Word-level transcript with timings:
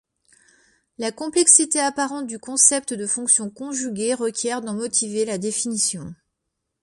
La 0.97 1.11
complexité 1.11 1.79
apparente 1.79 2.25
du 2.25 2.39
concept 2.39 2.91
de 2.95 3.05
fonction 3.05 3.51
conjuguée 3.51 4.15
requiert 4.15 4.63
d'en 4.63 4.73
motiver 4.73 5.25
la 5.25 5.37
définition. 5.37 6.15